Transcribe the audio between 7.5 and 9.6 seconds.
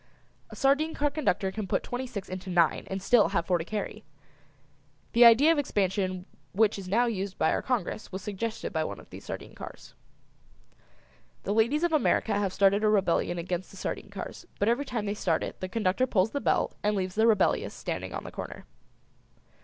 our Congress was suggested by one of these sardine